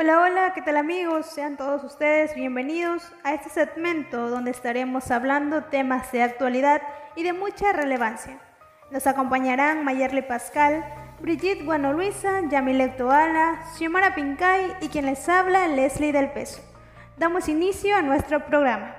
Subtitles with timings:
[0.00, 1.26] Hola, hola, ¿qué tal amigos?
[1.26, 6.80] Sean todos ustedes bienvenidos a este segmento donde estaremos hablando temas de actualidad
[7.16, 8.38] y de mucha relevancia.
[8.92, 10.84] Nos acompañarán Mayerle Pascal,
[11.20, 16.62] Brigitte Bueno Luisa, Yamile Toala, Xiomara Pincay y quien les habla, Leslie del Peso.
[17.16, 18.94] Damos inicio a nuestro programa.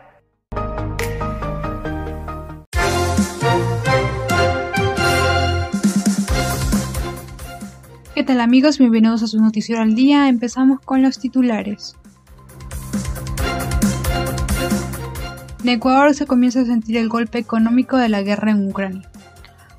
[8.20, 8.80] ¿Qué tal amigos?
[8.80, 10.28] Bienvenidos a su noticiero al día.
[10.28, 11.96] Empezamos con los titulares.
[15.64, 19.10] En Ecuador se comienza a sentir el golpe económico de la guerra en Ucrania.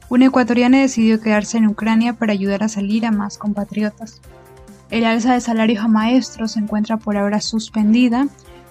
[0.09, 4.23] Una ecuatoriana decidió quedarse en Ucrania para ayudar a salir a más compatriotas.
[4.88, 8.27] El alza de salarios a maestros se encuentra por ahora suspendida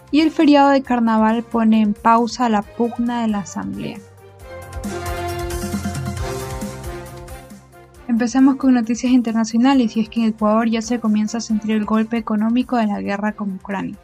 [0.09, 3.99] y el feriado de carnaval pone en pausa la pugna de la asamblea.
[8.09, 11.85] Empecemos con noticias internacionales y es que en Ecuador ya se comienza a sentir el
[11.85, 13.99] golpe económico de la guerra con Ucrania.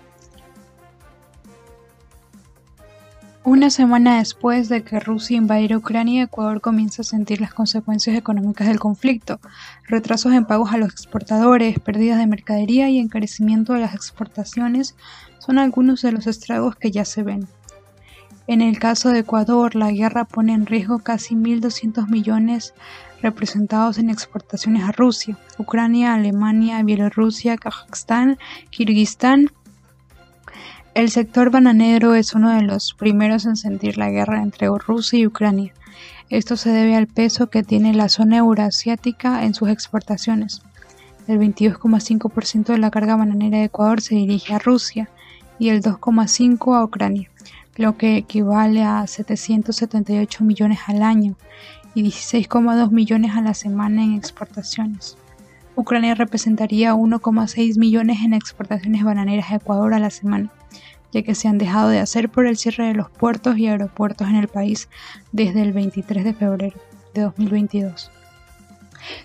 [3.44, 8.68] Una semana después de que Rusia invadiera Ucrania, Ecuador comienza a sentir las consecuencias económicas
[8.68, 9.40] del conflicto,
[9.88, 14.96] retrasos en pagos a los exportadores, pérdidas de mercadería y encarecimiento de las exportaciones
[15.40, 17.48] son algunos de los estragos que ya se ven.
[18.48, 22.76] En el caso de Ecuador, la guerra pone en riesgo casi 1.200 millones
[23.26, 28.38] representados en exportaciones a Rusia, Ucrania, Alemania, Bielorrusia, Kazajstán,
[28.70, 29.52] Kirguistán.
[30.94, 35.26] El sector bananero es uno de los primeros en sentir la guerra entre Rusia y
[35.26, 35.74] Ucrania.
[36.30, 40.62] Esto se debe al peso que tiene la zona euroasiática en sus exportaciones.
[41.28, 45.10] El 22,5% de la carga bananera de Ecuador se dirige a Rusia
[45.58, 47.30] y el 2,5% a Ucrania
[47.78, 51.36] lo que equivale a 778 millones al año
[51.96, 55.18] y 16,2 millones a la semana en exportaciones.
[55.76, 60.52] Ucrania representaría 1,6 millones en exportaciones bananeras a Ecuador a la semana,
[61.12, 64.28] ya que se han dejado de hacer por el cierre de los puertos y aeropuertos
[64.28, 64.90] en el país
[65.32, 66.78] desde el 23 de febrero
[67.14, 68.12] de 2022.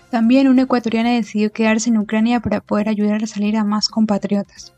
[0.09, 4.73] También una ecuatoriana decidió quedarse en Ucrania para poder ayudar a salir a más compatriotas.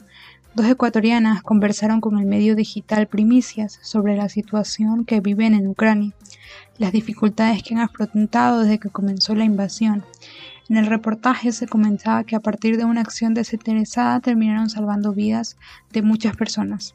[0.55, 6.13] Dos ecuatorianas conversaron con el medio digital Primicias sobre la situación que viven en Ucrania,
[6.77, 10.05] las dificultades que han afrontado desde que comenzó la invasión.
[10.69, 15.57] En el reportaje se comentaba que a partir de una acción desinteresada terminaron salvando vidas
[15.91, 16.93] de muchas personas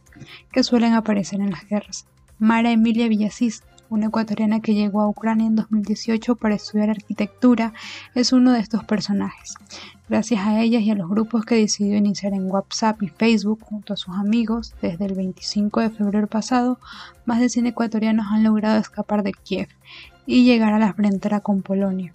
[0.52, 2.06] que suelen aparecer en las guerras.
[2.38, 7.72] Mara Emilia Villasís, una ecuatoriana que llegó a Ucrania en 2018 para estudiar arquitectura,
[8.14, 9.54] es uno de estos personajes.
[10.08, 13.92] Gracias a ellas y a los grupos que decidió iniciar en WhatsApp y Facebook junto
[13.92, 16.78] a sus amigos, desde el 25 de febrero pasado,
[17.26, 19.68] más de 100 ecuatorianos han logrado escapar de Kiev
[20.26, 22.12] y llegar a la frontera con Polonia.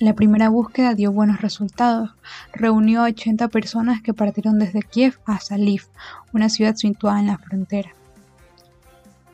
[0.00, 2.10] La primera búsqueda dio buenos resultados.
[2.52, 5.84] Reunió a 80 personas que partieron desde Kiev hasta Lviv,
[6.32, 7.92] una ciudad situada en la frontera.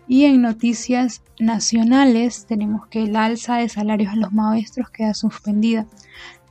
[0.09, 5.87] Y en noticias nacionales tenemos que el alza de salarios a los maestros queda suspendida,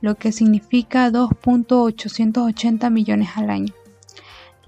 [0.00, 3.74] lo que significa 2.880 millones al año.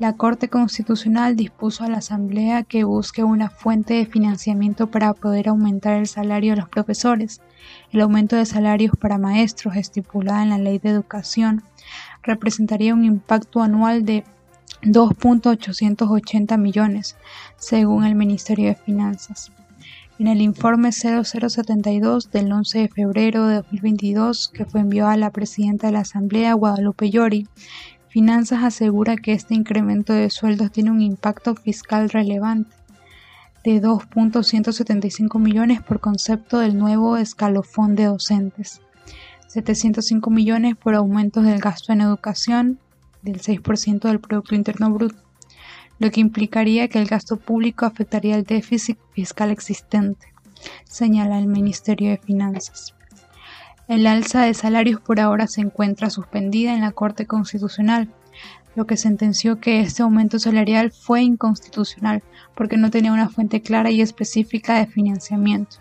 [0.00, 5.50] La Corte Constitucional dispuso a la Asamblea que busque una fuente de financiamiento para poder
[5.50, 7.42] aumentar el salario de los profesores.
[7.92, 11.62] El aumento de salarios para maestros estipulada en la Ley de Educación
[12.22, 14.24] representaría un impacto anual de
[14.82, 17.16] 2.880 millones,
[17.56, 19.52] según el Ministerio de Finanzas.
[20.18, 25.30] En el informe 0072 del 11 de febrero de 2022, que fue enviado a la
[25.30, 27.48] presidenta de la Asamblea, Guadalupe Llori,
[28.08, 32.74] Finanzas asegura que este incremento de sueldos tiene un impacto fiscal relevante
[33.62, 38.80] de 2.175 millones por concepto del nuevo escalofón de docentes,
[39.46, 42.78] 705 millones por aumentos del gasto en educación,
[43.22, 45.16] del 6% del Producto Interno Bruto,
[45.98, 50.32] lo que implicaría que el gasto público afectaría el déficit fiscal existente,
[50.84, 52.94] señala el Ministerio de Finanzas.
[53.88, 58.08] El alza de salarios por ahora se encuentra suspendida en la Corte Constitucional,
[58.76, 62.22] lo que sentenció que este aumento salarial fue inconstitucional
[62.54, 65.78] porque no tenía una fuente clara y específica de financiamiento.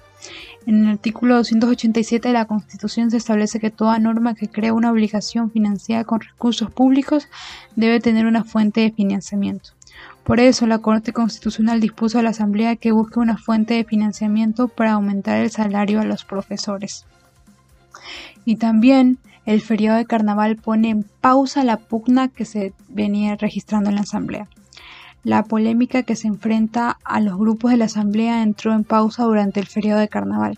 [0.66, 4.92] En el artículo 287 de la Constitución se establece que toda norma que crea una
[4.92, 7.28] obligación financiada con recursos públicos
[7.76, 9.72] debe tener una fuente de financiamiento.
[10.24, 14.68] Por eso, la Corte Constitucional dispuso a la Asamblea que busque una fuente de financiamiento
[14.68, 17.06] para aumentar el salario a los profesores.
[18.46, 23.90] Y también el feriado de carnaval pone en pausa la pugna que se venía registrando
[23.90, 24.48] en la Asamblea.
[25.24, 29.60] La polémica que se enfrenta a los grupos de la Asamblea entró en pausa durante
[29.60, 30.58] el feriado de carnaval.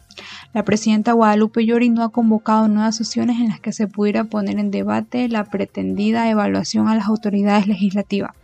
[0.53, 4.59] La presidenta Guadalupe Llori no ha convocado nuevas sesiones en las que se pudiera poner
[4.59, 8.35] en debate la pretendida evaluación a las autoridades legislativas.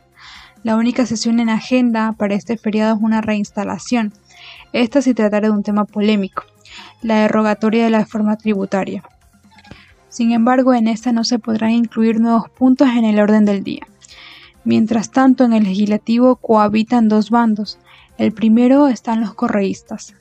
[0.64, 4.12] La única sesión en agenda para este feriado es una reinstalación.
[4.74, 6.44] Esta se tratará de un tema polémico,
[7.04, 9.04] la derogatoria de la reforma tributaria.
[10.10, 13.86] Sin embargo, en esta no se podrán incluir nuevos puntos en el orden del día.
[14.68, 17.80] Mientras tanto, en el legislativo cohabitan dos bandos.
[18.18, 20.14] El primero están los correístas,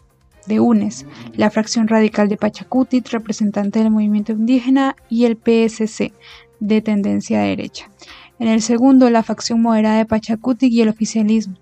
[0.47, 1.05] de UNES,
[1.35, 6.13] la fracción radical de Pachacutit, representante del movimiento indígena, y el PSC,
[6.61, 7.91] de tendencia derecha.
[8.39, 11.57] En el segundo, la facción moderada de Pachacuti y el oficialismo.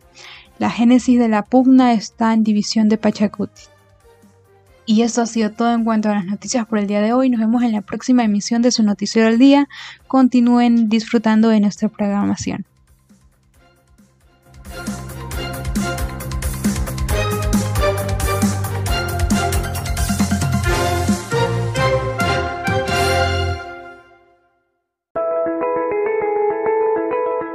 [0.58, 3.62] La génesis de la pugna está en división de Pachacuti.
[4.84, 7.30] Y eso ha sido todo en cuanto a las noticias por el día de hoy.
[7.30, 9.68] Nos vemos en la próxima emisión de su Noticiero del Día.
[10.06, 12.66] Continúen disfrutando de nuestra programación.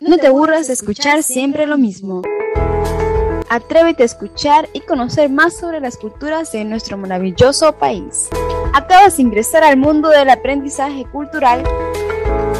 [0.01, 2.24] No te aburras de escuchar siempre lo mismo.
[3.48, 8.27] Atrévete a escuchar y conocer más sobre las culturas de nuestro maravilloso país.
[8.74, 11.63] Acabas de ingresar al mundo del aprendizaje cultural.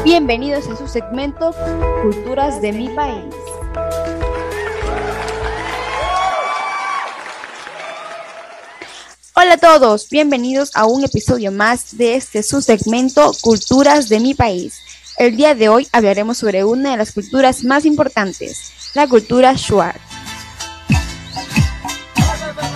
[0.04, 1.52] Bienvenidos a su segmento
[2.02, 3.34] Culturas de mi país.
[9.42, 14.34] Hola a todos, bienvenidos a un episodio más de este su segmento Culturas de mi
[14.34, 14.82] país.
[15.16, 20.09] El día de hoy hablaremos sobre una de las culturas más importantes, la cultura Shuar.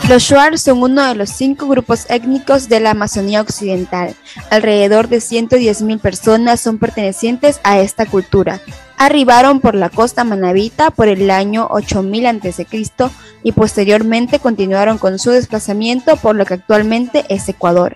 [0.09, 4.15] Los Shuar son uno de los cinco grupos étnicos de la Amazonía Occidental.
[4.51, 8.61] Alrededor de 110.000 personas son pertenecientes a esta cultura.
[8.99, 12.67] Arribaron por la costa manabita por el año 8000 a.C.
[13.43, 17.95] y posteriormente continuaron con su desplazamiento por lo que actualmente es Ecuador.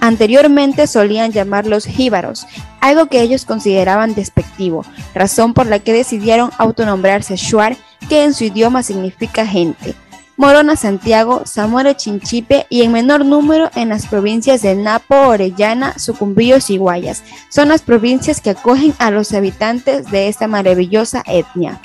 [0.00, 2.46] Anteriormente solían llamarlos jíbaros,
[2.80, 7.78] algo que ellos consideraban despectivo, razón por la que decidieron autonombrarse Shuar,
[8.10, 9.94] que en su idioma significa gente.
[10.36, 16.68] Morona Santiago, Zamora Chinchipe y en menor número en las provincias de Napo, Orellana, Sucumbíos
[16.68, 17.22] y Guayas.
[17.48, 21.80] Son las provincias que acogen a los habitantes de esta maravillosa etnia.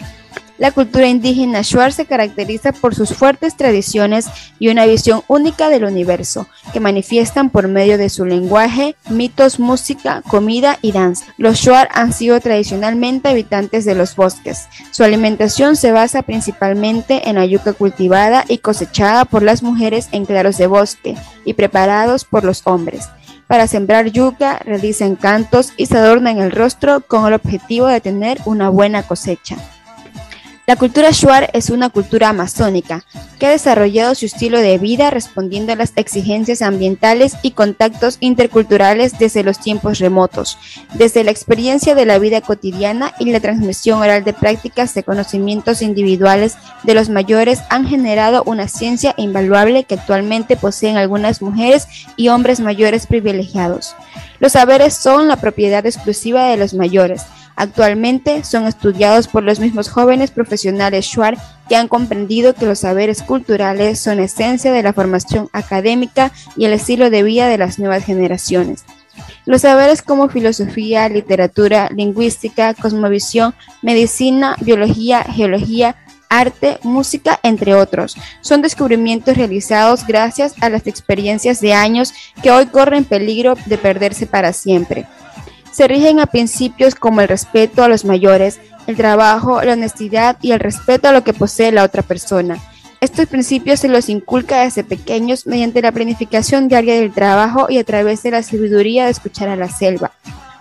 [0.62, 4.28] La cultura indígena Shuar se caracteriza por sus fuertes tradiciones
[4.60, 10.22] y una visión única del universo, que manifiestan por medio de su lenguaje, mitos, música,
[10.22, 11.26] comida y danza.
[11.40, 14.68] Los Shuar han sido tradicionalmente habitantes de los bosques.
[14.92, 20.26] Su alimentación se basa principalmente en la yuca cultivada y cosechada por las mujeres en
[20.26, 23.10] claros de bosque y preparados por los hombres.
[23.48, 28.40] Para sembrar yuca, realizan cantos y se adornan el rostro con el objetivo de tener
[28.46, 29.58] una buena cosecha.
[30.72, 33.04] La cultura Shuar es una cultura amazónica
[33.38, 39.20] que ha desarrollado su estilo de vida respondiendo a las exigencias ambientales y contactos interculturales
[39.20, 40.58] desde los tiempos remotos,
[40.94, 45.82] desde la experiencia de la vida cotidiana y la transmisión oral de prácticas de conocimientos
[45.82, 51.86] individuales de los mayores han generado una ciencia invaluable que actualmente poseen algunas mujeres
[52.16, 53.94] y hombres mayores privilegiados.
[54.40, 57.24] Los saberes son la propiedad exclusiva de los mayores,
[57.62, 61.38] Actualmente son estudiados por los mismos jóvenes profesionales Shuar
[61.70, 66.74] que han comprendido que los saberes culturales son esencia de la formación académica y el
[66.74, 68.84] estilo de vida de las nuevas generaciones.
[69.46, 73.54] Los saberes como filosofía, literatura, lingüística, cosmovisión,
[73.84, 75.98] medicina, biología, geología,
[76.30, 78.18] arte, música, entre otros.
[78.42, 84.26] Son descubrimientos realizados gracias a las experiencias de años que hoy corren peligro de perderse
[84.26, 85.06] para siempre
[85.72, 90.52] se rigen a principios como el respeto a los mayores, el trabajo, la honestidad y
[90.52, 92.58] el respeto a lo que posee la otra persona.
[93.00, 97.84] Estos principios se los inculca desde pequeños mediante la planificación diaria del trabajo y a
[97.84, 100.12] través de la sabiduría de escuchar a la selva.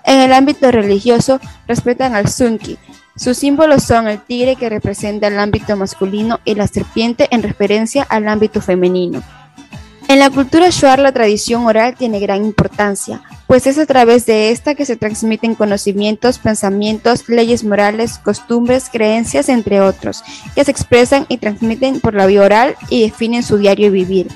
[0.05, 1.39] En el ámbito religioso,
[1.69, 2.79] respetan al Sunki.
[3.15, 8.05] Sus símbolos son el tigre que representa el ámbito masculino y la serpiente en referencia
[8.05, 9.23] al ámbito femenino.
[10.11, 14.51] En la cultura Shuar la tradición oral tiene gran importancia, pues es a través de
[14.51, 20.25] esta que se transmiten conocimientos, pensamientos, leyes morales, costumbres, creencias, entre otros,
[20.57, 24.27] que se expresan y transmiten por la vía oral y definen su diario vivir.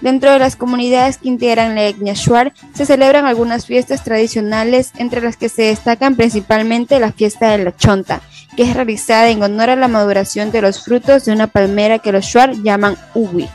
[0.00, 5.20] Dentro de las comunidades que integran la etnia Shuar se celebran algunas fiestas tradicionales, entre
[5.20, 8.20] las que se destacan principalmente la fiesta de la Chonta,
[8.56, 12.10] que es realizada en honor a la maduración de los frutos de una palmera que
[12.10, 13.48] los Shuar llaman Uwi.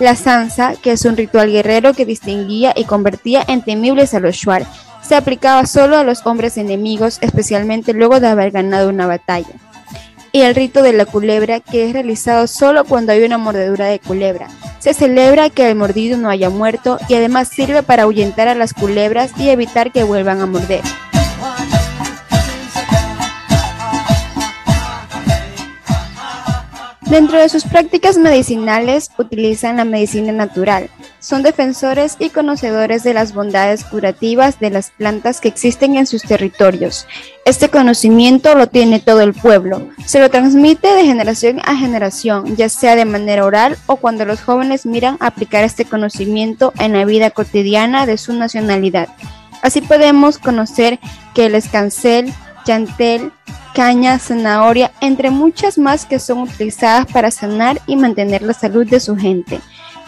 [0.00, 4.36] La sansa, que es un ritual guerrero que distinguía y convertía en temibles a los
[4.36, 4.64] Shuar,
[5.02, 9.48] se aplicaba solo a los hombres enemigos, especialmente luego de haber ganado una batalla.
[10.30, 13.98] y el rito de la culebra, que es realizado solo cuando hay una mordedura de
[13.98, 14.48] culebra.
[14.78, 18.74] Se celebra que el mordido no haya muerto y además sirve para ahuyentar a las
[18.74, 20.82] culebras y evitar que vuelvan a morder.
[27.10, 30.90] Dentro de sus prácticas medicinales utilizan la medicina natural.
[31.20, 36.22] Son defensores y conocedores de las bondades curativas de las plantas que existen en sus
[36.22, 37.06] territorios.
[37.46, 39.88] Este conocimiento lo tiene todo el pueblo.
[40.04, 44.42] Se lo transmite de generación a generación, ya sea de manera oral o cuando los
[44.42, 49.08] jóvenes miran aplicar este conocimiento en la vida cotidiana de su nacionalidad.
[49.62, 51.00] Así podemos conocer
[51.34, 52.34] que el escancel,
[52.66, 53.32] chantel,
[53.74, 59.00] caña, zanahoria, entre muchas más que son utilizadas para sanar y mantener la salud de
[59.00, 59.60] su gente.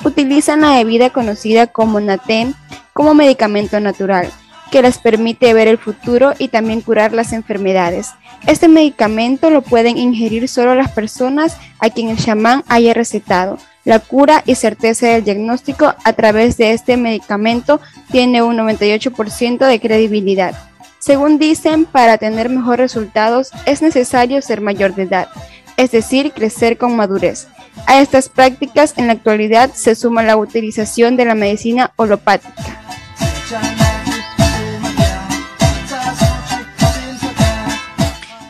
[0.04, 2.54] Utilizan la bebida conocida como Natem
[2.92, 4.28] como medicamento natural,
[4.70, 8.10] que les permite ver el futuro y también curar las enfermedades.
[8.46, 13.58] Este medicamento lo pueden ingerir solo las personas a quien el chamán haya recetado.
[13.84, 19.80] La cura y certeza del diagnóstico a través de este medicamento tiene un 98% de
[19.80, 20.69] credibilidad.
[21.00, 25.28] Según dicen, para tener mejores resultados es necesario ser mayor de edad,
[25.78, 27.48] es decir, crecer con madurez.
[27.86, 32.80] A estas prácticas en la actualidad se suma la utilización de la medicina holopática.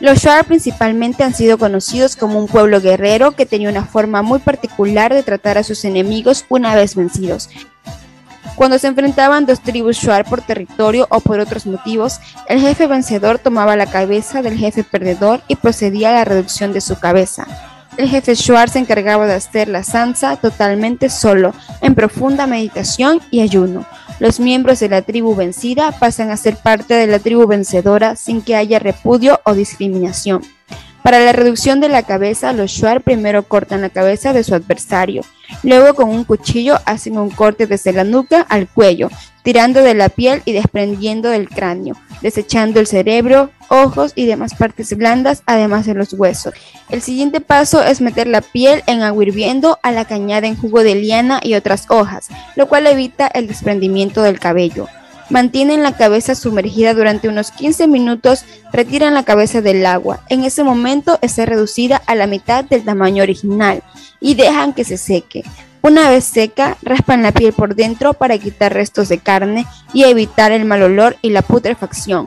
[0.01, 4.41] Los Shuar principalmente han sido conocidos como un pueblo guerrero que tenía una forma muy
[4.41, 7.49] particular de tratar a sus enemigos una vez vencidos.
[8.57, 13.39] Cuando se enfrentaban dos tribus Shuar por territorio o por otros motivos, el jefe vencedor
[13.39, 17.47] tomaba la cabeza del jefe perdedor y procedía a la reducción de su cabeza.
[17.97, 23.41] El jefe Shuar se encargaba de hacer la sansa totalmente solo, en profunda meditación y
[23.41, 23.85] ayuno.
[24.21, 28.43] Los miembros de la tribu vencida pasan a ser parte de la tribu vencedora sin
[28.43, 30.43] que haya repudio o discriminación.
[31.03, 35.23] Para la reducción de la cabeza, los Shuar primero cortan la cabeza de su adversario.
[35.63, 39.09] Luego con un cuchillo hacen un corte desde la nuca al cuello,
[39.43, 44.95] tirando de la piel y desprendiendo del cráneo, desechando el cerebro, ojos y demás partes
[44.97, 46.53] blandas, además de los huesos.
[46.91, 50.83] El siguiente paso es meter la piel en agua hirviendo a la cañada en jugo
[50.83, 54.87] de liana y otras hojas, lo cual evita el desprendimiento del cabello.
[55.31, 60.25] Mantienen la cabeza sumergida durante unos 15 minutos, retiran la cabeza del agua.
[60.29, 63.85] En ese momento está reducida a la mitad del tamaño original
[64.21, 65.45] y dejan que se seque.
[65.83, 70.51] Una vez seca, raspan la piel por dentro para quitar restos de carne y evitar
[70.51, 72.27] el mal olor y la putrefacción.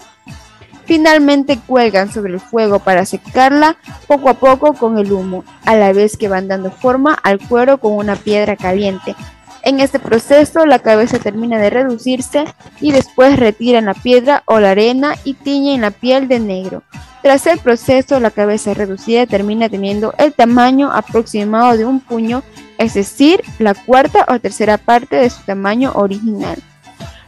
[0.86, 5.94] Finalmente cuelgan sobre el fuego para secarla poco a poco con el humo, a la
[5.94, 9.16] vez que van dando forma al cuero con una piedra caliente,
[9.64, 12.46] en este proceso la cabeza termina de reducirse
[12.82, 16.84] y después retiran la piedra o la arena y tiñen la piel de negro.
[17.22, 22.44] Tras el proceso la cabeza reducida termina teniendo el tamaño aproximado de un puño,
[22.78, 26.62] es decir, la cuarta o tercera parte de su tamaño original.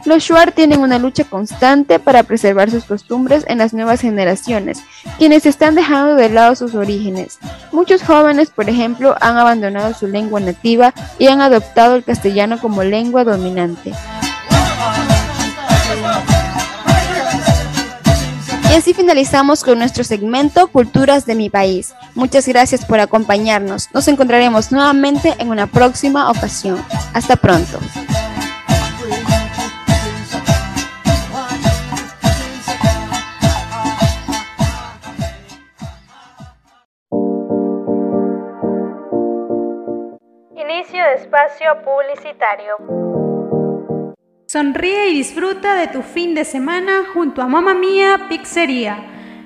[0.06, 4.78] Los Shuar tienen una lucha constante para preservar sus costumbres en las nuevas generaciones,
[5.18, 7.40] quienes están dejando de lado sus orígenes.
[7.72, 12.84] Muchos jóvenes, por ejemplo, han abandonado su lengua nativa y han adoptado el castellano como
[12.84, 13.92] lengua dominante.
[18.70, 21.94] Y así finalizamos con nuestro segmento Culturas de mi país.
[22.14, 23.88] Muchas gracias por acompañarnos.
[23.92, 26.80] Nos encontraremos nuevamente en una próxima ocasión.
[27.12, 27.80] Hasta pronto.
[41.14, 42.76] Espacio publicitario.
[44.46, 48.98] Sonríe y disfruta de tu fin de semana junto a Mamma Mía Pizzería.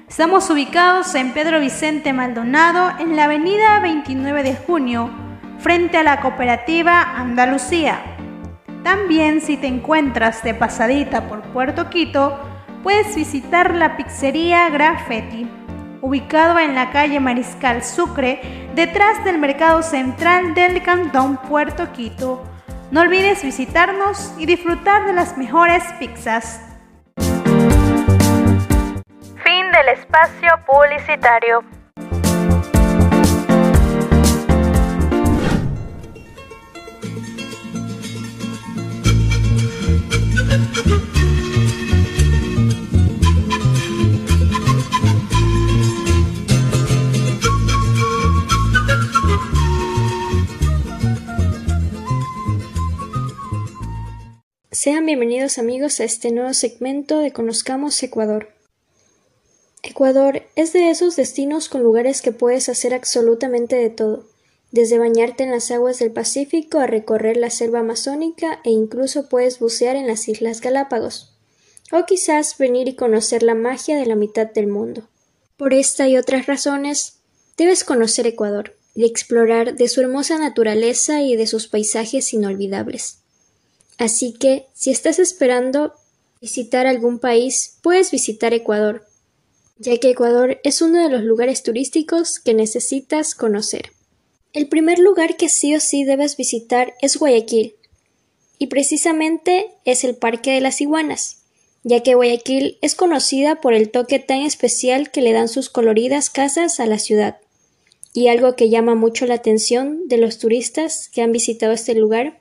[0.08, 5.10] Estamos ubicados en Pedro Vicente Maldonado, en la avenida 29 de junio,
[5.58, 8.00] frente a la cooperativa Andalucía.
[8.82, 12.38] También si te encuentras de pasadita por Puerto Quito,
[12.82, 15.48] puedes visitar la pizzería Graffiti
[16.02, 18.40] ubicado en la calle Mariscal Sucre,
[18.74, 22.42] detrás del Mercado Central del Cantón Puerto Quito.
[22.90, 26.60] No olvides visitarnos y disfrutar de las mejores pizzas.
[29.44, 31.64] Fin del espacio publicitario.
[54.72, 58.50] Sean bienvenidos amigos a este nuevo segmento de Conozcamos Ecuador.
[59.82, 64.28] Ecuador es de esos destinos con lugares que puedes hacer absolutamente de todo,
[64.70, 69.58] desde bañarte en las aguas del Pacífico a recorrer la selva amazónica e incluso puedes
[69.58, 71.36] bucear en las Islas Galápagos.
[71.90, 75.08] O quizás venir y conocer la magia de la mitad del mundo.
[75.56, 77.22] Por esta y otras razones,
[77.56, 83.19] debes conocer Ecuador y explorar de su hermosa naturaleza y de sus paisajes inolvidables.
[84.00, 85.92] Así que, si estás esperando
[86.40, 89.06] visitar algún país, puedes visitar Ecuador,
[89.76, 93.92] ya que Ecuador es uno de los lugares turísticos que necesitas conocer.
[94.54, 97.74] El primer lugar que sí o sí debes visitar es Guayaquil,
[98.56, 101.42] y precisamente es el Parque de las Iguanas,
[101.84, 106.30] ya que Guayaquil es conocida por el toque tan especial que le dan sus coloridas
[106.30, 107.36] casas a la ciudad.
[108.14, 112.39] Y algo que llama mucho la atención de los turistas que han visitado este lugar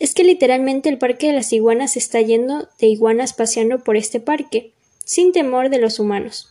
[0.00, 4.18] es que literalmente el parque de las iguanas está lleno de iguanas paseando por este
[4.18, 4.72] parque,
[5.04, 6.48] sin temor de los humanos.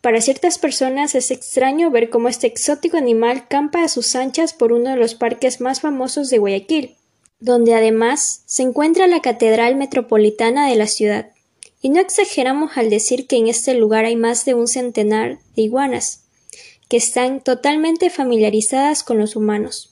[0.00, 4.72] Para ciertas personas es extraño ver cómo este exótico animal campa a sus anchas por
[4.72, 6.96] uno de los parques más famosos de Guayaquil,
[7.38, 11.30] donde además se encuentra la Catedral Metropolitana de la ciudad.
[11.80, 15.62] Y no exageramos al decir que en este lugar hay más de un centenar de
[15.62, 16.24] iguanas,
[16.88, 19.91] que están totalmente familiarizadas con los humanos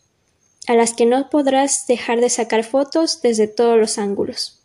[0.71, 4.61] a las que no podrás dejar de sacar fotos desde todos los ángulos.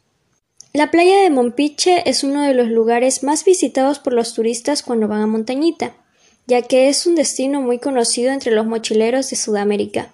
[0.71, 5.07] La playa de Mompiche es uno de los lugares más visitados por los turistas cuando
[5.07, 5.95] van a Montañita,
[6.45, 10.13] ya que es un destino muy conocido entre los mochileros de Sudamérica.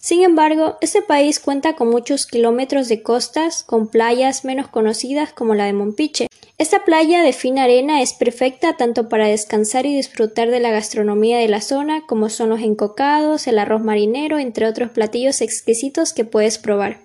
[0.00, 5.54] Sin embargo, este país cuenta con muchos kilómetros de costas, con playas menos conocidas como
[5.54, 6.26] la de Mompiche,
[6.58, 11.38] esta playa de fina arena es perfecta tanto para descansar y disfrutar de la gastronomía
[11.38, 16.24] de la zona, como son los encocados, el arroz marinero, entre otros platillos exquisitos que
[16.24, 16.98] puedes probar.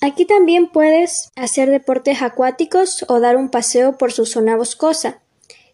[0.00, 5.20] Aquí también puedes hacer deportes acuáticos o dar un paseo por su zona boscosa,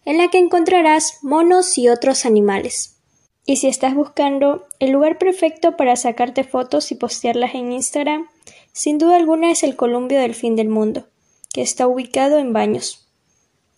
[0.05, 2.97] en la que encontrarás monos y otros animales.
[3.43, 8.27] Y si estás buscando el lugar perfecto para sacarte fotos y postearlas en Instagram,
[8.71, 11.07] sin duda alguna es el Columbio del Fin del Mundo,
[11.51, 13.04] que está ubicado en Baños.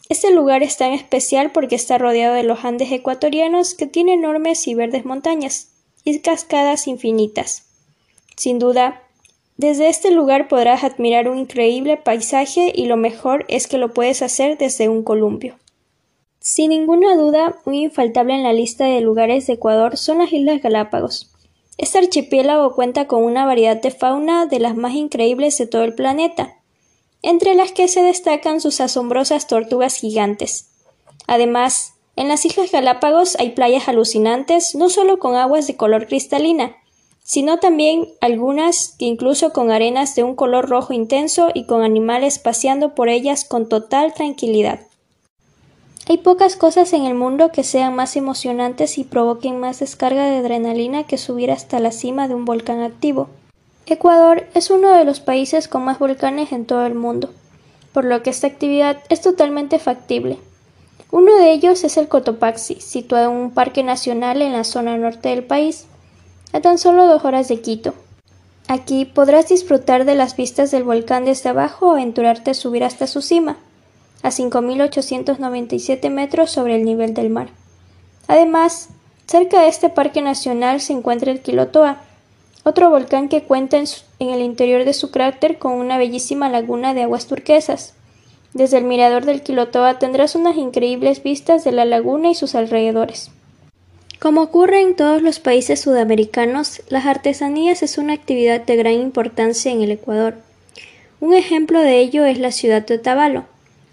[0.10, 4.68] Este lugar es tan especial porque está rodeado de los Andes ecuatorianos que tiene enormes
[4.68, 5.70] y verdes montañas
[6.04, 7.65] y cascadas infinitas.
[8.38, 9.04] Sin duda,
[9.58, 14.22] desde este lugar podrás admirar un increíble paisaje y lo mejor es que lo puedes
[14.22, 15.56] hacer desde un columpio.
[16.39, 20.62] Sin ninguna duda, muy infaltable en la lista de lugares de Ecuador son las Islas
[20.62, 21.34] Galápagos.
[21.78, 25.93] Este archipiélago cuenta con una variedad de fauna de las más increíbles de todo el
[25.93, 26.57] planeta,
[27.21, 30.69] entre las que se destacan sus asombrosas tortugas gigantes.
[31.27, 36.75] Además, en las Islas Galápagos hay playas alucinantes, no solo con aguas de color cristalina,
[37.23, 42.39] sino también algunas que incluso con arenas de un color rojo intenso y con animales
[42.39, 44.80] paseando por ellas con total tranquilidad.
[46.10, 50.38] Hay pocas cosas en el mundo que sean más emocionantes y provoquen más descarga de
[50.38, 53.27] adrenalina que subir hasta la cima de un volcán activo.
[53.89, 57.32] Ecuador es uno de los países con más volcanes en todo el mundo,
[57.93, 60.39] por lo que esta actividad es totalmente factible.
[61.10, 65.30] Uno de ellos es el Cotopaxi, situado en un parque nacional en la zona norte
[65.30, 65.86] del país,
[66.52, 67.93] a tan solo dos horas de Quito.
[68.67, 73.08] Aquí podrás disfrutar de las vistas del volcán desde abajo o aventurarte a subir hasta
[73.08, 73.56] su cima,
[74.21, 77.52] a 5.897 metros sobre el nivel del mar.
[78.28, 78.89] Además,
[79.28, 82.02] cerca de este parque nacional se encuentra el Quilotoa,
[82.67, 87.03] otro volcán que cuenta en, el interior de su cráter con una bellísima laguna de
[87.03, 87.93] aguas turquesas.
[88.53, 93.32] Desde el mirador del Quilotoa tendrás unas increíbles vistas de la laguna y sus alrededores.
[94.19, 99.71] Como ocurre en todos los países sudamericanos, las artesanías es una actividad de gran importancia
[99.71, 100.36] en el Ecuador.
[101.21, 103.45] Un ejemplo de ello es la ciudad de Otavalo,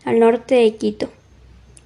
[0.04, 1.10] al norte de Quito,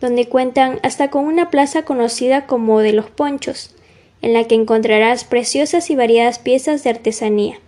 [0.00, 3.74] donde cuentan hasta con una plaza conocida como de los ponchos,
[4.22, 7.58] en la que encontrarás preciosas y variadas piezas de artesanía.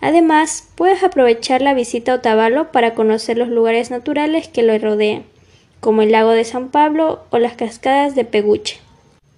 [0.00, 5.24] Además, puedes aprovechar la visita a Otavalo para conocer los lugares naturales que lo rodean,
[5.80, 8.78] como el lago de San Pablo o las cascadas de Peguche.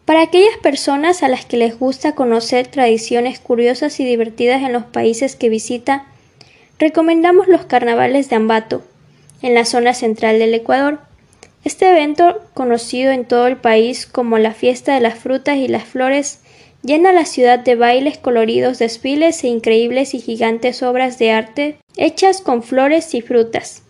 [0.04, 4.84] Para aquellas personas a las que les gusta conocer tradiciones curiosas y divertidas en los
[4.84, 6.06] países que visita,
[6.78, 8.82] recomendamos los carnavales de Ambato,
[9.42, 11.00] en la zona central del Ecuador.
[11.64, 15.84] Este evento, conocido en todo el país como la fiesta de las frutas y las
[15.84, 16.40] flores,
[16.86, 22.40] llena la ciudad de bailes coloridos, desfiles e increíbles y gigantes obras de arte hechas
[22.40, 23.82] con flores y frutas.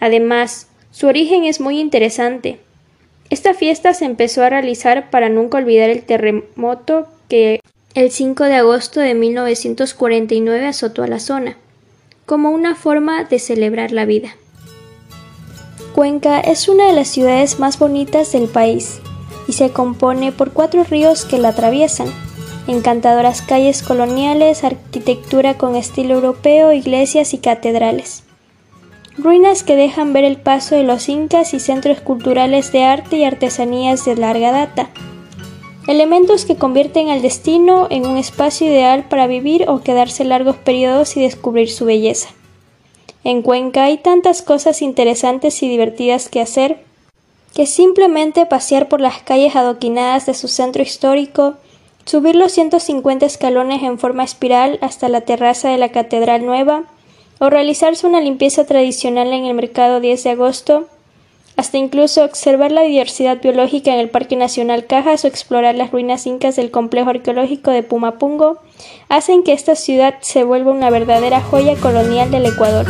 [0.00, 2.58] Además, su origen es muy interesante.
[3.28, 7.60] Esta fiesta se empezó a realizar para nunca olvidar el terremoto que
[7.94, 11.56] el 5 de agosto de 1949 azotó a la zona,
[12.26, 14.36] como una forma de celebrar la vida.
[15.94, 19.00] Cuenca es una de las ciudades más bonitas del país
[19.46, 22.08] y se compone por cuatro ríos que la atraviesan.
[22.66, 28.24] Encantadoras calles coloniales, arquitectura con estilo europeo, iglesias y catedrales.
[29.16, 33.24] Ruinas que dejan ver el paso de los incas y centros culturales de arte y
[33.24, 34.90] artesanías de larga data.
[35.86, 41.16] Elementos que convierten al destino en un espacio ideal para vivir o quedarse largos periodos
[41.16, 42.28] y descubrir su belleza.
[43.24, 46.84] En Cuenca hay tantas cosas interesantes y divertidas que hacer
[47.54, 51.56] que simplemente pasear por las calles adoquinadas de su centro histórico,
[52.10, 56.82] subir los 150 escalones en forma espiral hasta la terraza de la Catedral Nueva,
[57.38, 60.88] o realizarse una limpieza tradicional en el mercado 10 de agosto,
[61.56, 66.26] hasta incluso observar la diversidad biológica en el Parque Nacional Cajas o explorar las ruinas
[66.26, 68.58] incas del complejo arqueológico de Pumapungo,
[69.08, 72.86] hacen que esta ciudad se vuelva una verdadera joya colonial del Ecuador.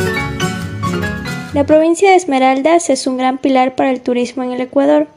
[1.53, 5.07] La provincia de Esmeraldas es un gran pilar para el turismo en el Ecuador,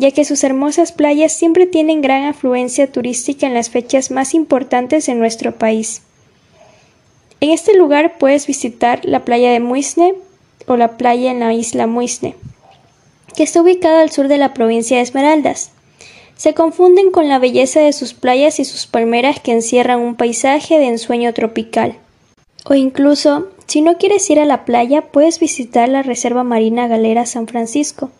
[0.00, 5.10] ya que sus hermosas playas siempre tienen gran afluencia turística en las fechas más importantes
[5.10, 6.00] en nuestro país.
[7.40, 10.14] En este lugar puedes visitar la playa de Muisne
[10.66, 12.34] o la playa en la isla Muisne,
[13.36, 15.70] que está ubicada al sur de la provincia de Esmeraldas.
[16.34, 20.78] Se confunden con la belleza de sus playas y sus palmeras que encierran un paisaje
[20.78, 21.94] de ensueño tropical.
[22.64, 27.26] O incluso si no quieres ir a la playa, puedes visitar la Reserva Marina Galera
[27.26, 28.10] San Francisco,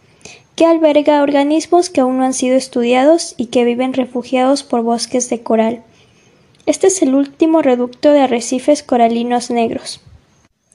[0.57, 5.31] que alberga organismos que aún no han sido estudiados y que viven refugiados por bosques
[5.31, 5.83] de coral.
[6.67, 10.01] Este es el último reducto de arrecifes coralinos negros.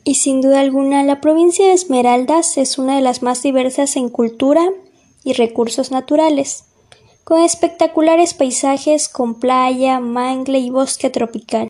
[0.03, 4.09] Y sin duda alguna, la provincia de Esmeraldas es una de las más diversas en
[4.09, 4.69] cultura
[5.23, 6.65] y recursos naturales,
[7.23, 11.69] con espectaculares paisajes con playa, mangle y bosque tropical.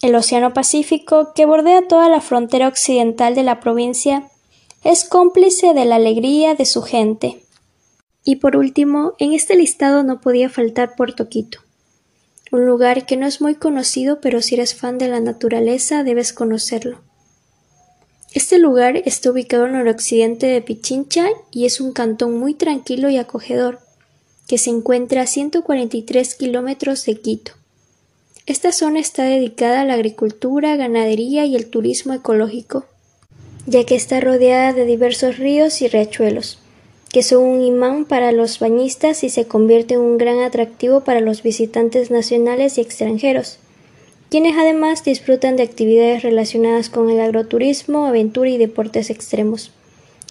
[0.00, 4.29] El Océano Pacífico, que bordea toda la frontera occidental de la provincia,
[4.82, 7.42] es cómplice de la alegría de su gente.
[8.24, 11.60] Y por último, en este listado no podía faltar Puerto Quito,
[12.50, 16.32] un lugar que no es muy conocido, pero si eres fan de la naturaleza debes
[16.32, 17.00] conocerlo.
[18.32, 23.10] Este lugar está ubicado en el occidente de Pichincha y es un cantón muy tranquilo
[23.10, 23.80] y acogedor,
[24.48, 27.52] que se encuentra a 143 kilómetros de Quito.
[28.46, 32.86] Esta zona está dedicada a la agricultura, ganadería y el turismo ecológico,
[33.70, 36.58] ya que está rodeada de diversos ríos y riachuelos,
[37.12, 41.20] que son un imán para los bañistas y se convierte en un gran atractivo para
[41.20, 43.60] los visitantes nacionales y extranjeros,
[44.28, 49.70] quienes además disfrutan de actividades relacionadas con el agroturismo, aventura y deportes extremos,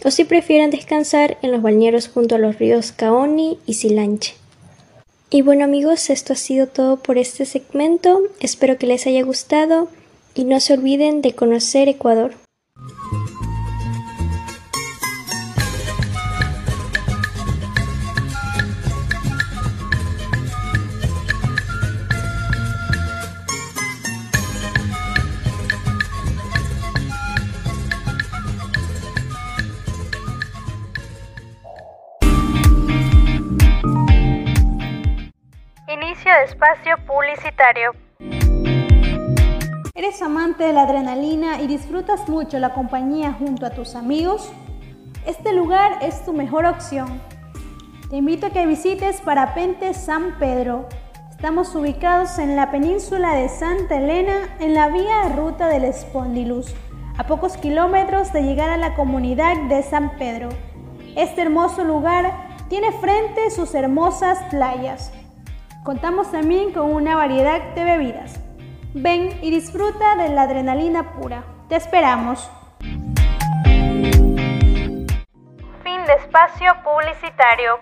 [0.04, 4.34] o si prefieren descansar en los balnearios junto a los ríos Caoni y Silanche.
[5.30, 8.22] Y bueno amigos, esto ha sido todo por este segmento.
[8.42, 9.88] Espero que les haya gustado
[10.36, 12.34] y no se olviden de conocer Ecuador.
[39.94, 44.50] ¿Eres amante de la adrenalina y disfrutas mucho la compañía junto a tus amigos?
[45.26, 47.22] Este lugar es tu mejor opción.
[48.10, 50.88] Te invito a que visites Parapente San Pedro.
[51.32, 56.74] Estamos ubicados en la península de Santa Elena, en la vía ruta del Espondilus,
[57.18, 60.48] a pocos kilómetros de llegar a la comunidad de San Pedro.
[61.18, 62.32] Este hermoso lugar
[62.70, 65.12] tiene frente sus hermosas playas,
[65.90, 68.40] Contamos también con una variedad de bebidas.
[68.94, 71.44] Ven y disfruta de la adrenalina pura.
[71.68, 72.48] Te esperamos.
[75.84, 77.80] Fin de espacio publicitario.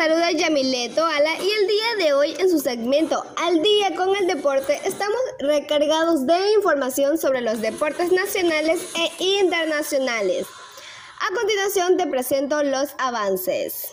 [0.00, 4.26] Saluda Yamileto Ala y el día de hoy en su segmento Al día con el
[4.26, 10.46] deporte estamos recargados de información sobre los deportes nacionales e internacionales.
[11.20, 13.92] A continuación te presento los avances.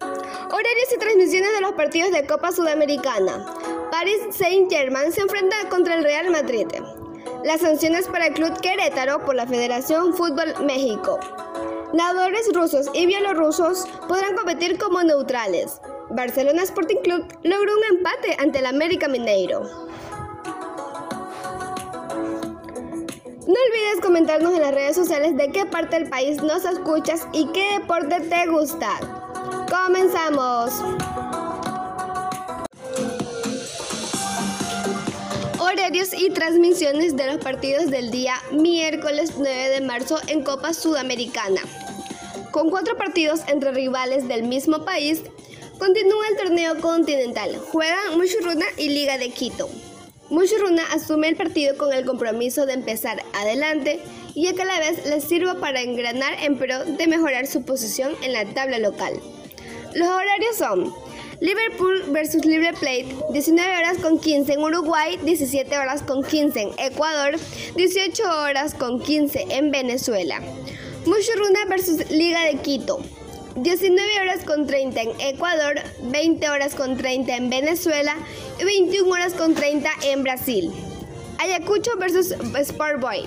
[0.00, 3.44] Horarios y transmisiones de los partidos de Copa Sudamericana.
[3.90, 6.68] Paris Saint-Germain se enfrenta contra el Real Madrid.
[7.42, 11.18] Las sanciones para el Club Querétaro por la Federación Fútbol México.
[11.92, 15.80] Nadadores rusos y bielorrusos podrán competir como neutrales.
[16.10, 19.62] Barcelona Sporting Club logró un empate ante el América Mineiro.
[23.46, 27.46] No olvides comentarnos en las redes sociales de qué parte del país nos escuchas y
[27.52, 28.90] qué deporte te gusta.
[29.70, 31.25] ¡Comenzamos!
[35.66, 41.60] Criterios y transmisiones de los partidos del día miércoles 9 de marzo en Copa Sudamericana.
[42.52, 45.22] Con cuatro partidos entre rivales del mismo país,
[45.78, 47.58] continúa el torneo continental.
[47.58, 49.68] Juegan Mushuruna y Liga de Quito.
[50.30, 54.00] Mushuruna asume el partido con el compromiso de empezar adelante
[54.34, 58.12] y que a la vez les sirva para engranar en pro de mejorar su posición
[58.22, 59.14] en la tabla local.
[59.94, 61.05] Los horarios son
[61.40, 66.70] Liverpool versus Libre Plate, 19 horas con 15 en Uruguay, 17 horas con 15 en
[66.78, 67.36] Ecuador,
[67.76, 70.40] 18 horas con 15 en Venezuela.
[71.04, 73.00] Mushuruna versus Liga de Quito,
[73.56, 78.16] 19 horas con 30 en Ecuador, 20 horas con 30 en Venezuela
[78.58, 80.72] y 21 horas con 30 en Brasil.
[81.38, 83.26] Ayacucho versus Sportboy,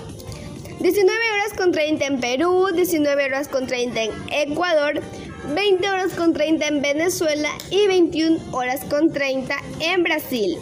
[0.80, 5.00] 19 horas con 30 en Perú, 19 horas con 30 en Ecuador,
[5.48, 10.58] 20 horas con 30 en Venezuela y 21 horas con 30 en Brasil.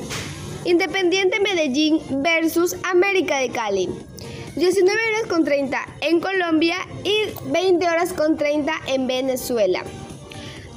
[0.64, 3.88] Independiente Medellín versus América de Cali.
[4.57, 7.17] 19 horas con 30 en Colombia y
[7.51, 9.85] 20 horas con 30 en Venezuela.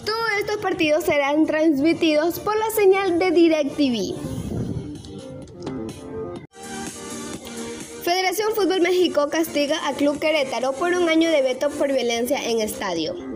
[0.05, 4.15] Todos estos partidos serán transmitidos por la señal de DirecTV.
[8.03, 12.61] Federación Fútbol México castiga a Club Querétaro por un año de veto por violencia en
[12.61, 13.30] estadio.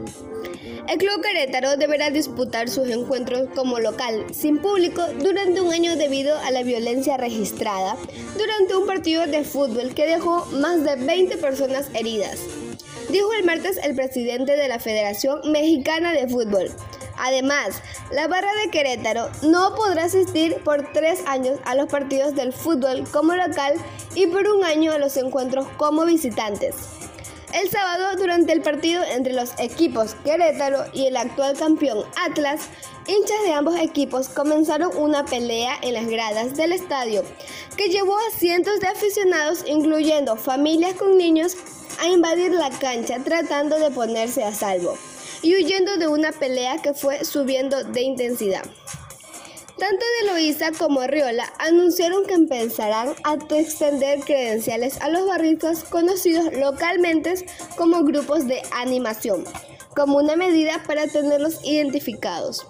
[0.88, 6.38] El Club Querétaro deberá disputar sus encuentros como local, sin público, durante un año debido
[6.38, 7.98] a la violencia registrada
[8.38, 12.38] durante un partido de fútbol que dejó más de 20 personas heridas,
[13.10, 16.69] dijo el martes el presidente de la Federación Mexicana de Fútbol.
[17.17, 22.54] Además, la barra de Querétaro no podrá asistir por tres años a los partidos del
[22.54, 23.74] fútbol como local
[24.13, 26.76] y por un año a los encuentros como visitantes.
[27.56, 32.63] El sábado, durante el partido entre los equipos Querétaro y el actual campeón Atlas,
[33.08, 37.24] hinchas de ambos equipos comenzaron una pelea en las gradas del estadio
[37.78, 41.56] que llevó a cientos de aficionados, incluyendo familias con niños,
[42.02, 44.98] a invadir la cancha tratando de ponerse a salvo
[45.41, 48.65] y huyendo de una pelea que fue subiendo de intensidad.
[49.77, 56.53] Tanto de Loíza como Riola anunciaron que empezarán a extender credenciales a los barristas conocidos
[56.53, 59.43] localmente como grupos de animación,
[59.93, 62.65] como una medida para tenerlos identificados.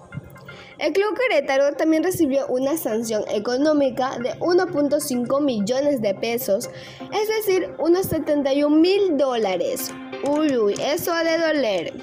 [0.79, 6.69] El Club Querétaro también recibió una sanción económica de 1.5 millones de pesos,
[7.13, 9.91] es decir, unos 71 mil dólares.
[10.27, 11.93] Uy, uy, eso ha de doler.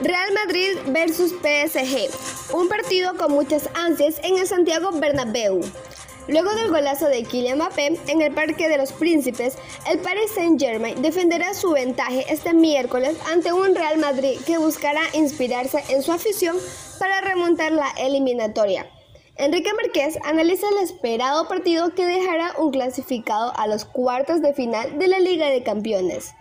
[0.00, 2.08] Real Madrid versus PSG,
[2.52, 5.60] un partido con muchas ansias en el Santiago Bernabéu.
[6.28, 9.56] Luego del golazo de Kylian Mbappé en el Parque de los Príncipes,
[9.90, 15.82] el Paris Saint-Germain defenderá su ventaja este miércoles ante un Real Madrid que buscará inspirarse
[15.88, 16.56] en su afición
[16.98, 18.86] para remontar la eliminatoria.
[19.36, 24.98] Enrique Márquez analiza el esperado partido que dejará un clasificado a los cuartos de final
[24.98, 26.34] de la Liga de Campeones.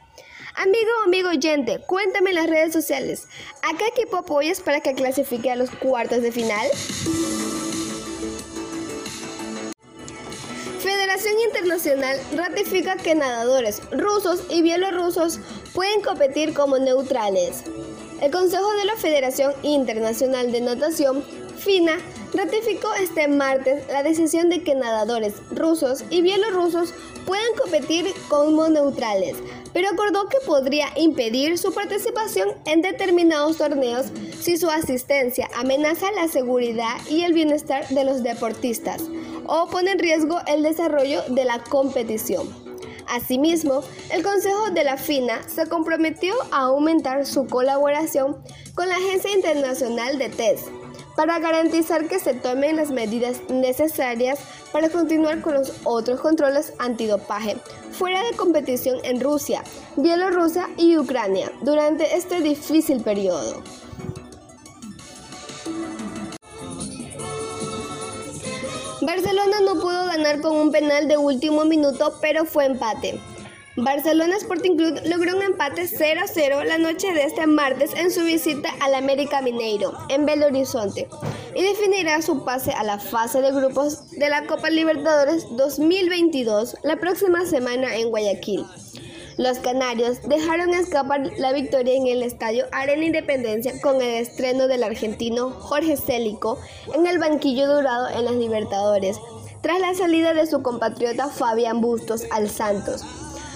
[0.59, 3.27] Amigo amigo oyente, cuéntame en las redes sociales,
[3.61, 6.67] ¿a qué equipo apoyas para que clasifique a los cuartos de final?
[10.79, 15.39] Federación Internacional ratifica que nadadores rusos y bielorrusos
[15.75, 17.63] pueden competir como neutrales.
[18.19, 21.23] El Consejo de la Federación Internacional de Natación,
[21.59, 21.99] FINA,
[22.33, 26.95] ratificó este martes la decisión de que nadadores rusos y bielorrusos
[27.27, 29.35] puedan competir como neutrales,
[29.77, 34.07] pero acordó que podría impedir su participación en determinados torneos
[34.41, 39.03] si su asistencia amenaza la seguridad y el bienestar de los deportistas
[39.45, 42.49] o pone en riesgo el desarrollo de la competición.
[43.07, 48.35] Asimismo, el Consejo de la FINA se comprometió a aumentar su colaboración
[48.73, 50.69] con la Agencia Internacional de Test
[51.15, 54.39] para garantizar que se tomen las medidas necesarias
[54.77, 57.57] para continuar con los otros controles antidopaje
[57.93, 59.63] fuera de competición en Rusia,
[59.95, 63.63] Bielorrusia y Ucrania durante este difícil periodo.
[69.01, 73.19] Barcelona no pudo ganar con un penal de último minuto, pero fue empate.
[73.79, 78.69] Barcelona Sporting Club logró un empate 0-0 la noche de este martes en su visita
[78.81, 81.07] al América Mineiro, en Belo Horizonte,
[81.53, 86.95] y definirá su pase a la fase de grupos de la Copa Libertadores 2022 la
[86.95, 88.65] próxima semana en Guayaquil.
[89.37, 94.81] Los canarios dejaron escapar la victoria en el estadio Arena Independencia con el estreno del
[94.81, 96.57] argentino Jorge Célico
[96.95, 99.19] en el banquillo dorado en las Libertadores,
[99.61, 103.05] tras la salida de su compatriota Fabián Bustos al Santos.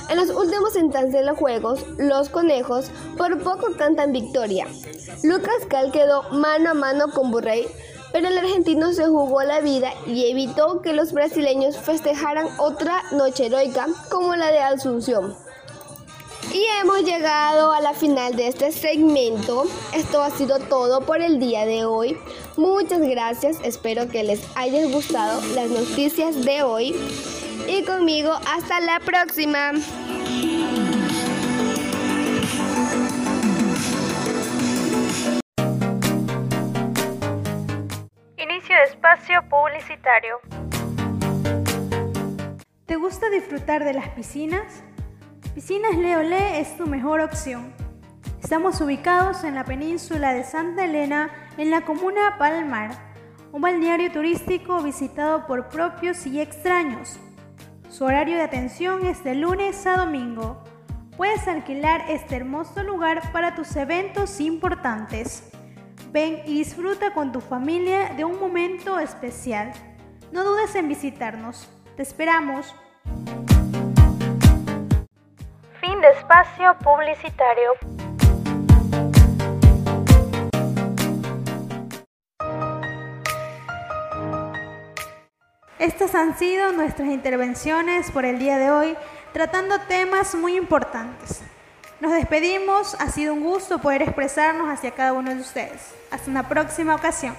[0.10, 4.68] En los últimos instantes de los juegos, los conejos por poco cantan victoria.
[5.24, 7.68] Lucas Cal quedó mano a mano con Burrey,
[8.12, 13.46] pero el argentino se jugó la vida y evitó que los brasileños festejaran otra noche
[13.46, 15.36] heroica como la de Asunción.
[16.54, 19.64] Y hemos llegado a la final de este segmento.
[19.94, 22.18] Esto ha sido todo por el día de hoy.
[22.58, 23.58] Muchas gracias.
[23.64, 26.94] Espero que les haya gustado las noticias de hoy.
[27.67, 29.71] Y conmigo hasta la próxima.
[38.38, 40.39] Inicio de espacio publicitario.
[42.86, 44.84] ¿Te gusta disfrutar de las piscinas?
[45.56, 47.74] Piscinas Leolé es tu mejor opción.
[48.41, 52.91] Estamos ubicados en la península de Santa Elena, en la comuna Palmar,
[53.52, 57.19] un balneario turístico visitado por propios y extraños.
[57.92, 60.64] Su horario de atención es de lunes a domingo.
[61.18, 65.52] Puedes alquilar este hermoso lugar para tus eventos importantes.
[66.14, 69.74] Ven y disfruta con tu familia de un momento especial.
[70.32, 71.68] No dudes en visitarnos.
[71.98, 72.74] Te esperamos.
[75.82, 78.01] Fin de espacio publicitario.
[85.82, 88.96] Estas han sido nuestras intervenciones por el día de hoy,
[89.34, 91.41] tratando temas muy importantes.
[92.00, 95.96] Nos despedimos, ha sido un gusto poder expresarnos hacia cada uno de ustedes.
[96.12, 97.34] Hasta una próxima ocasión.